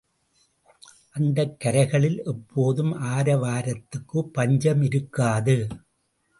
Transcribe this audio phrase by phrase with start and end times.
[1.09, 5.57] அந்தக் கரைகளில் எப்போதும் ஆரவாரத்துக்குப் பஞ்சமிருக்காது.